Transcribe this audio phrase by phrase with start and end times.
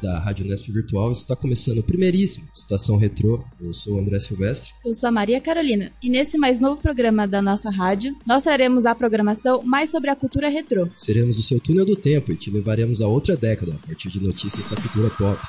[0.00, 3.44] da Rádio Nesp Virtual, está começando o primeiríssimo Estação Retrô.
[3.60, 4.72] Eu sou o André Silvestre.
[4.84, 5.92] Eu sou a Maria Carolina.
[6.02, 10.16] E nesse mais novo programa da nossa rádio, nós traremos a programação mais sobre a
[10.16, 10.88] cultura retrô.
[10.96, 14.20] Seremos o seu túnel do tempo e te levaremos a outra década a partir de
[14.20, 15.40] notícias da cultura pop.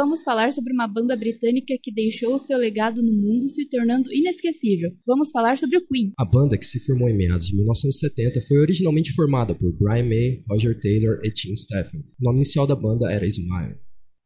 [0.00, 4.90] Vamos falar sobre uma banda britânica que deixou seu legado no mundo se tornando inesquecível.
[5.06, 6.12] Vamos falar sobre o Queen.
[6.18, 10.42] A banda, que se formou em meados de 1970, foi originalmente formada por Brian May,
[10.48, 12.00] Roger Taylor e Tim Stephen.
[12.18, 13.76] O nome inicial da banda era Smile.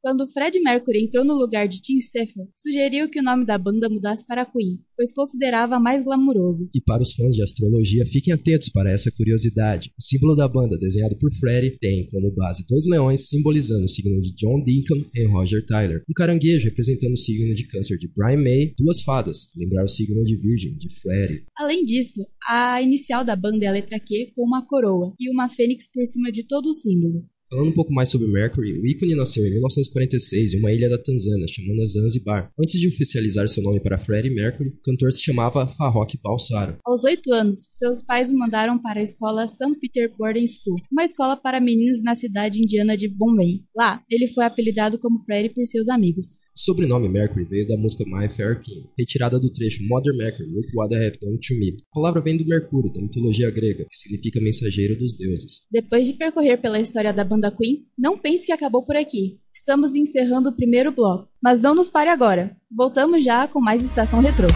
[0.05, 3.89] Quando Fred Mercury entrou no lugar de Tim Stephen, sugeriu que o nome da banda
[3.89, 6.69] mudasse para Queen, pois considerava mais glamuroso.
[6.75, 9.91] E para os fãs de astrologia, fiquem atentos para essa curiosidade.
[9.98, 14.21] O símbolo da banda, desenhado por Fred, tem como base dois leões, simbolizando o signo
[14.21, 18.43] de John Deacon e Roger Tyler, um caranguejo representando o signo de câncer de Brian
[18.43, 21.47] May, duas fadas, lembrar o signo de Virgem de Fred.
[21.56, 25.48] Além disso, a inicial da banda é a letra Q com uma coroa e uma
[25.48, 27.25] fênix por cima de todo o símbolo.
[27.55, 30.98] Falando um pouco mais sobre Mercury, o ícone nasceu em 1946 em uma ilha da
[30.98, 32.50] Tanzânia chamada Zanzibar.
[32.60, 36.80] Antes de oficializar seu nome para Freddie Mercury, o cantor se chamava Farrokh Balsara.
[36.84, 39.78] Aos oito anos, seus pais o mandaram para a escola St.
[39.80, 43.62] Peter Boarding School, uma escola para meninos na cidade indiana de Bombay.
[43.77, 46.27] Lá, ele foi apelidado como Freddie por seus amigos.
[46.56, 50.66] O sobrenome Mercury veio da música My Fair King, retirada do trecho Mother Mercury, Look
[50.75, 51.77] What I Have Done to Me.
[51.92, 55.62] A palavra vem do Mercúrio, da mitologia grega, que significa mensageiro dos deuses.
[55.70, 59.39] Depois de percorrer pela história da banda Queen, não pense que acabou por aqui.
[59.53, 61.28] Estamos encerrando o primeiro bloco.
[61.42, 62.56] Mas não nos pare agora.
[62.70, 64.48] Voltamos já com mais Estação Retrô.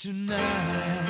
[0.00, 1.07] Tonight,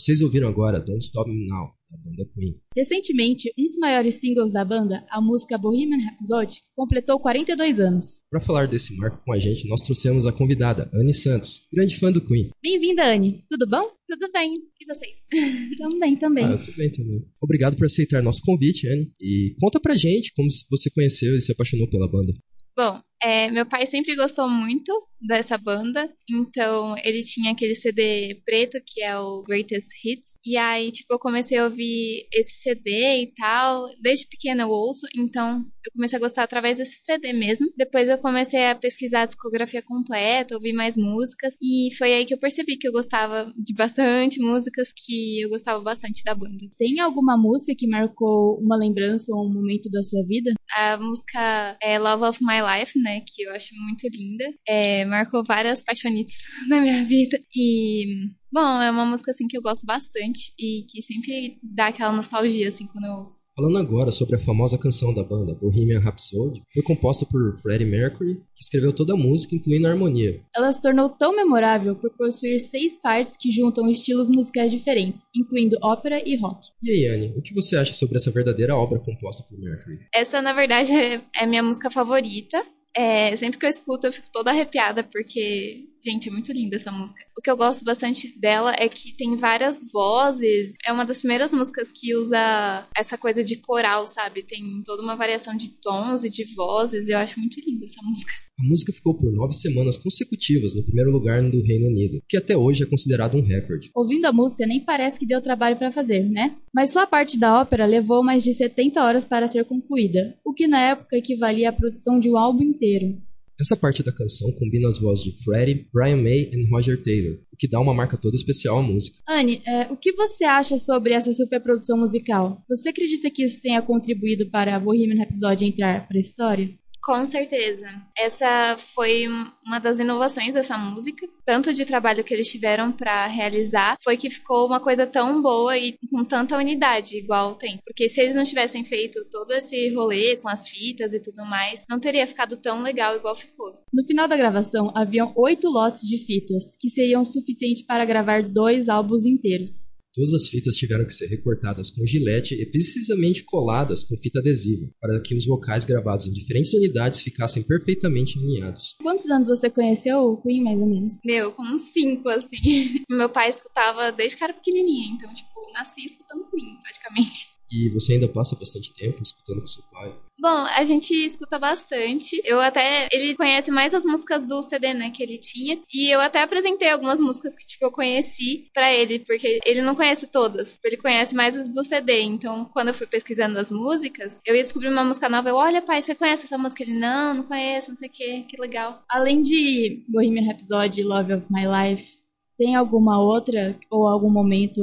[0.00, 2.58] Vocês ouviram agora Don't Stop Me Now, da banda Queen.
[2.74, 8.22] Recentemente, um dos maiores singles da banda, a música Bohemian Rhapsody, completou 42 anos.
[8.30, 12.10] Para falar desse marco com a gente, nós trouxemos a convidada, Anne Santos, grande fã
[12.10, 12.48] do Queen.
[12.62, 13.44] Bem-vinda, Anne.
[13.50, 13.82] Tudo bom?
[14.08, 14.54] Tudo bem.
[14.80, 15.18] E vocês?
[15.76, 16.44] também, também.
[16.46, 17.22] Ah, tudo bem também.
[17.38, 19.12] Obrigado por aceitar nosso convite, Anne.
[19.20, 22.32] E conta pra gente como você conheceu e se apaixonou pela banda.
[22.74, 28.78] Bom, é, meu pai sempre gostou muito dessa banda, então ele tinha aquele CD preto
[28.86, 30.38] que é o Greatest Hits.
[30.44, 33.86] E aí, tipo, eu comecei a ouvir esse CD e tal.
[34.00, 37.66] Desde pequena eu ouço, então eu comecei a gostar através desse CD mesmo.
[37.76, 42.32] Depois eu comecei a pesquisar a discografia completa, ouvir mais músicas, e foi aí que
[42.32, 46.64] eu percebi que eu gostava de bastante músicas, que eu gostava bastante da banda.
[46.78, 50.52] Tem alguma música que marcou uma lembrança ou um momento da sua vida?
[50.74, 53.09] A música é Love of My Life, né?
[53.10, 53.20] Né?
[53.26, 54.44] Que eu acho muito linda.
[54.66, 56.36] É, marcou várias paixonites
[56.68, 57.38] na minha vida.
[57.54, 62.12] E, bom, é uma música, assim, que eu gosto bastante e que sempre dá aquela
[62.12, 63.38] nostalgia, assim, quando eu ouço.
[63.60, 68.36] Falando agora sobre a famosa canção da banda, Bohemian Rhapsody, foi composta por Freddie Mercury,
[68.54, 70.40] que escreveu toda a música, incluindo a harmonia.
[70.56, 75.76] Ela se tornou tão memorável por possuir seis partes que juntam estilos musicais diferentes, incluindo
[75.82, 76.68] ópera e rock.
[76.82, 79.98] E aí, Anne, o que você acha sobre essa verdadeira obra composta por Mercury?
[80.14, 82.64] Essa, na verdade, é, é minha música favorita.
[82.96, 86.90] É, sempre que eu escuto, eu fico toda arrepiada, porque, gente, é muito linda essa
[86.90, 87.22] música.
[87.36, 90.74] O que eu gosto bastante dela é que tem várias vozes.
[90.84, 94.42] É uma das primeiras músicas que usa essa coisa de coral, sabe?
[94.42, 97.08] Tem toda uma variação de tons e de vozes.
[97.08, 98.32] E eu acho muito linda essa música.
[98.58, 102.54] A música ficou por nove semanas consecutivas no primeiro lugar do Reino Unido, que até
[102.54, 103.90] hoje é considerado um recorde.
[103.94, 106.56] Ouvindo a música, nem parece que deu trabalho para fazer, né?
[106.74, 110.52] Mas só a parte da ópera levou mais de 70 horas para ser concluída, o
[110.52, 113.16] que na época equivalia à produção de um álbum inteiro.
[113.60, 117.56] Essa parte da canção combina as vozes de Freddie, Brian May e Roger Taylor, o
[117.58, 119.18] que dá uma marca toda especial à música.
[119.28, 122.64] Anne, é, o que você acha sobre essa superprodução musical?
[122.70, 126.70] Você acredita que isso tenha contribuído para Bohemian Rhapsody entrar para a história?
[127.02, 127.86] Com certeza.
[128.16, 129.26] Essa foi
[129.64, 134.28] uma das inovações dessa música, tanto de trabalho que eles tiveram para realizar, foi que
[134.28, 137.78] ficou uma coisa tão boa e com tanta unidade, igual tem.
[137.84, 141.84] Porque se eles não tivessem feito todo esse rolê com as fitas e tudo mais,
[141.88, 143.78] não teria ficado tão legal igual ficou.
[143.92, 148.88] No final da gravação, haviam oito lotes de fitas, que seriam suficientes para gravar dois
[148.88, 149.89] álbuns inteiros.
[150.12, 154.90] Todas as fitas tiveram que ser recortadas com gilete e precisamente coladas com fita adesiva,
[155.00, 158.96] para que os vocais gravados em diferentes unidades ficassem perfeitamente alinhados.
[159.00, 161.12] Quantos anos você conheceu o Queen, mais ou menos?
[161.24, 162.56] Meu, com uns cinco, assim.
[163.08, 167.59] Meu pai escutava desde que era pequenininha, então, tipo, nasci escutando Queen, praticamente.
[167.70, 170.14] E você ainda passa bastante tempo escutando com seu pai?
[170.40, 172.40] Bom, a gente escuta bastante.
[172.44, 173.08] Eu até.
[173.12, 175.78] Ele conhece mais as músicas do CD, né, que ele tinha.
[175.92, 179.94] E eu até apresentei algumas músicas que, tipo, eu conheci pra ele, porque ele não
[179.94, 180.80] conhece todas.
[180.82, 182.22] Ele conhece mais as do CD.
[182.22, 185.50] Então, quando eu fui pesquisando as músicas, eu ia descobrir uma música nova.
[185.50, 186.82] Eu, olha, pai, você conhece essa música?
[186.82, 189.02] Ele, não, não conheço, não sei o que, que legal.
[189.08, 192.18] Além de Bohemian Rhapsody, Love of My Life,
[192.56, 194.80] tem alguma outra ou algum momento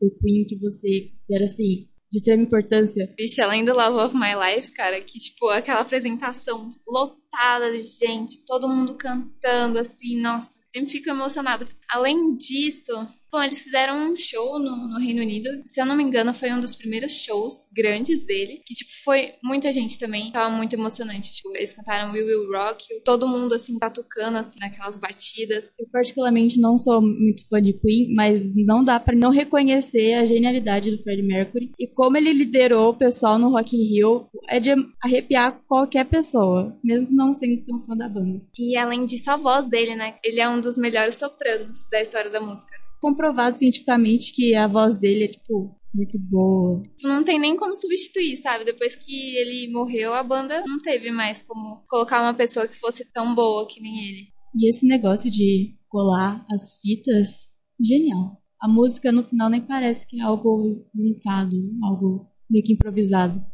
[0.00, 1.88] do Queen que você considera assim?
[2.12, 3.12] De extrema importância.
[3.18, 8.44] Vixe, além do Love of My Life, cara, que, tipo, aquela apresentação lotada de gente,
[8.44, 11.66] todo mundo cantando, assim, nossa, sempre fico emocionada.
[11.92, 12.92] Além disso,
[13.32, 15.48] Bom, eles fizeram um show no, no, Reino Unido.
[15.64, 18.60] Se eu não me engano, foi um dos primeiros shows grandes dele.
[18.66, 20.30] Que, tipo, foi muita gente também.
[20.30, 21.32] Tava muito emocionante.
[21.32, 22.84] Tipo, eles cantaram We Will Rock.
[23.06, 25.72] Todo mundo, assim, batucando, assim, naquelas batidas.
[25.78, 30.26] Eu, particularmente, não sou muito fã de Queen, mas não dá para não reconhecer a
[30.26, 31.72] genialidade do Freddie Mercury.
[31.78, 34.72] E como ele liderou o pessoal no Rock in Rio, é de
[35.02, 38.42] arrepiar qualquer pessoa, mesmo não sendo tão fã da banda.
[38.58, 40.16] E, além disso, a voz dele, né?
[40.22, 42.72] Ele é um dos melhores sopranos da história da música
[43.02, 46.80] comprovado cientificamente que a voz dele é, tipo, muito boa.
[47.02, 48.64] Não tem nem como substituir, sabe?
[48.64, 53.12] Depois que ele morreu, a banda não teve mais como colocar uma pessoa que fosse
[53.12, 54.28] tão boa que nem ele.
[54.56, 57.48] E esse negócio de colar as fitas,
[57.84, 58.40] genial.
[58.60, 63.44] A música no final nem parece que é algo montado, algo meio que improvisado.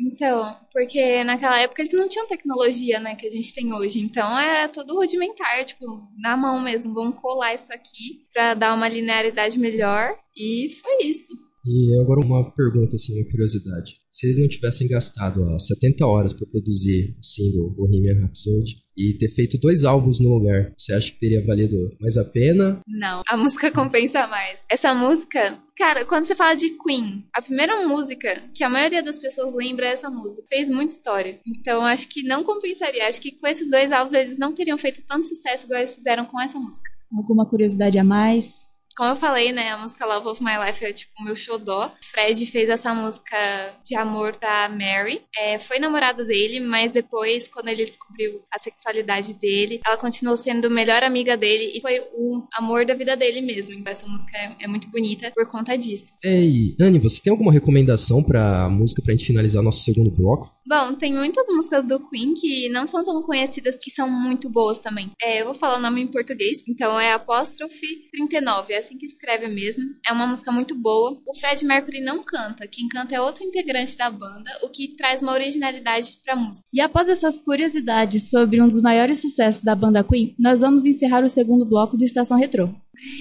[0.00, 4.00] Então, porque naquela época eles não tinham tecnologia, né, que a gente tem hoje.
[4.00, 5.84] Então era tudo rudimentar, tipo,
[6.16, 6.94] na mão mesmo.
[6.94, 10.16] Vamos colar isso aqui para dar uma linearidade melhor.
[10.36, 11.47] E foi isso.
[11.68, 13.96] E agora uma pergunta, assim, uma curiosidade.
[14.10, 19.12] Se eles não tivessem gastado ó, 70 horas para produzir o single Bohemian Rhapsody e
[19.18, 22.80] ter feito dois álbuns no lugar, você acha que teria valido mais a pena?
[22.86, 24.60] Não, a música compensa mais.
[24.68, 29.18] Essa música, cara, quando você fala de Queen, a primeira música que a maioria das
[29.18, 30.42] pessoas lembra é essa música.
[30.48, 31.38] Fez muita história.
[31.46, 33.06] Então acho que não compensaria.
[33.06, 36.24] Acho que com esses dois álbuns eles não teriam feito tanto sucesso igual eles fizeram
[36.24, 36.90] com essa música.
[37.14, 38.67] Alguma curiosidade a mais?
[38.98, 41.92] Como eu falei, né, a música Love of My Life é tipo o meu xodó.
[42.00, 43.36] Fred fez essa música
[43.84, 45.22] de amor pra Mary.
[45.36, 50.68] É, foi namorada dele, mas depois, quando ele descobriu a sexualidade dele, ela continuou sendo
[50.68, 53.72] melhor amiga dele e foi o amor da vida dele mesmo.
[53.72, 56.14] Então essa música é, é muito bonita por conta disso.
[56.24, 60.52] Ei, Anne, você tem alguma recomendação pra música pra gente finalizar nosso segundo bloco?
[60.68, 64.78] Bom, tem muitas músicas do Queen que não são tão conhecidas que são muito boas
[64.78, 65.12] também.
[65.22, 69.06] É, eu vou falar o nome em português, então é apóstrofe 39, é assim que
[69.06, 69.84] escreve mesmo.
[70.06, 71.20] É uma música muito boa.
[71.26, 75.20] O Fred Mercury não canta, quem canta é outro integrante da banda, o que traz
[75.20, 76.66] uma originalidade pra música.
[76.72, 81.22] E após essas curiosidades sobre um dos maiores sucessos da banda Queen, nós vamos encerrar
[81.24, 82.70] o segundo bloco do Estação Retrô.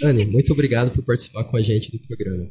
[0.03, 2.49] Anne, muito obrigado por participar com a gente do programa.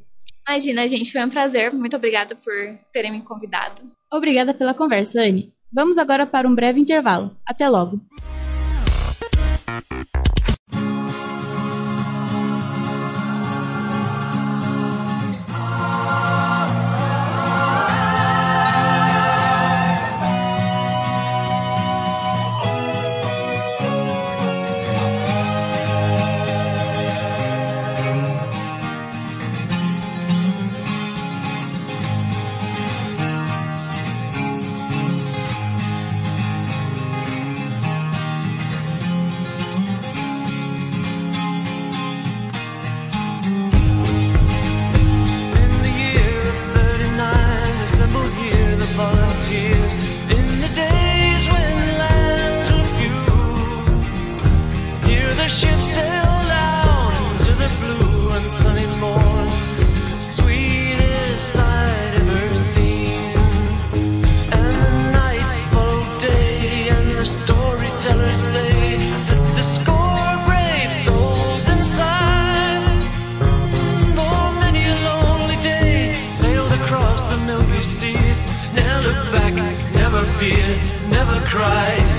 [0.49, 1.73] Imagina, gente, foi um prazer.
[1.73, 2.52] Muito obrigada por
[2.92, 3.82] terem me convidado.
[4.12, 5.52] Obrigada pela conversa, Anne.
[5.73, 7.37] Vamos agora para um breve intervalo.
[7.44, 8.00] Até logo.
[80.38, 80.66] Fear,
[81.08, 82.15] never cry.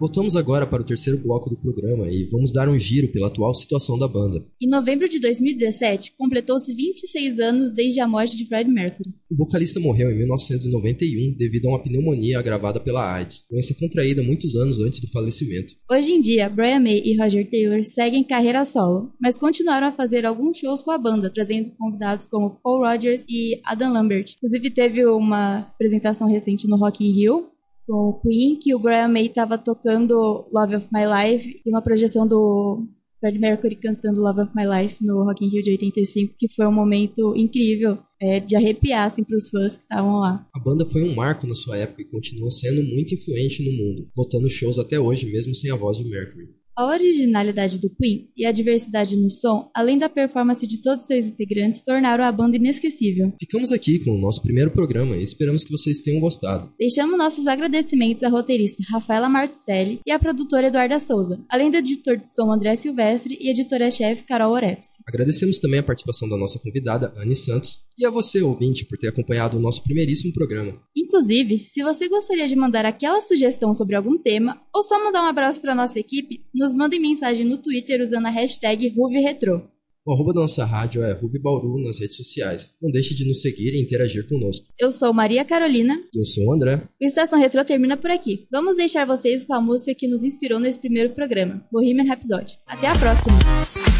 [0.00, 3.54] Voltamos agora para o terceiro bloco do programa e vamos dar um giro pela atual
[3.54, 4.42] situação da banda.
[4.58, 9.12] Em novembro de 2017, completou-se 26 anos desde a morte de Fred Mercury.
[9.30, 14.56] O vocalista morreu em 1991 devido a uma pneumonia agravada pela AIDS, doença contraída muitos
[14.56, 15.74] anos antes do falecimento.
[15.90, 20.24] Hoje em dia, Brian May e Roger Taylor seguem carreira solo, mas continuaram a fazer
[20.24, 24.32] alguns shows com a banda, trazendo convidados como Paul Rogers e Adam Lambert.
[24.38, 27.50] Inclusive, teve uma apresentação recente no Rock in Rio
[27.90, 31.82] com o Queen, que o Brian May estava tocando Love of My Life e uma
[31.82, 32.86] projeção do
[33.18, 36.68] Fred Mercury cantando Love of My Life no Rock in Rio de 85, que foi
[36.68, 40.46] um momento incrível, é, de arrepiar assim, para os fãs que estavam lá.
[40.54, 44.08] A banda foi um marco na sua época e continua sendo muito influente no mundo,
[44.16, 46.59] lotando shows até hoje, mesmo sem a voz de Mercury.
[46.80, 51.26] A originalidade do Queen e a diversidade no som, além da performance de todos seus
[51.26, 53.34] integrantes, tornaram a banda inesquecível.
[53.38, 56.72] Ficamos aqui com o nosso primeiro programa e esperamos que vocês tenham gostado.
[56.78, 62.16] Deixamos nossos agradecimentos à roteirista Rafaela Marticelli e à produtora Eduarda Souza, além do editor
[62.16, 65.02] de som André Silvestre e editora-chefe Carol Orefs.
[65.06, 69.08] Agradecemos também a participação da nossa convidada, Anne Santos, e a você, ouvinte, por ter
[69.08, 70.80] acompanhado o nosso primeiríssimo programa.
[70.96, 75.26] Inclusive, se você gostaria de mandar aquela sugestão sobre algum tema ou só mandar um
[75.26, 79.62] abraço para nossa equipe, nos mandem mensagem no Twitter usando a hashtag RuveRetro.
[80.06, 82.74] O arroba da nossa rádio é Bauru nas redes sociais.
[82.80, 84.66] Não deixe de nos seguir e interagir conosco.
[84.78, 86.02] Eu sou Maria Carolina.
[86.14, 86.82] Eu sou o André.
[87.00, 88.46] O Estação Retro termina por aqui.
[88.50, 92.58] Vamos deixar vocês com a música que nos inspirou nesse primeiro programa, Bohemian Rhapsody.
[92.66, 93.99] Até a próxima!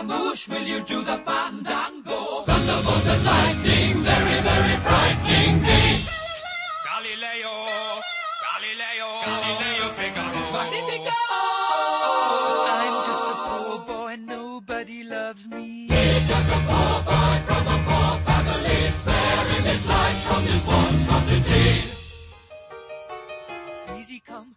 [0.00, 2.40] Scaramouche, will you do the fandango?
[2.46, 6.06] Thunderbolt and lightning, very, very frightening me.
[6.88, 7.54] Galileo,
[8.46, 10.52] Galileo, Galileo Figaro.
[10.56, 11.20] Magnifico!
[12.80, 15.86] I'm just a poor boy, nobody loves me.
[15.90, 21.68] He's just a poor boy from a poor family, sparing his life from this monstrosity.
[24.00, 24.56] Easy come,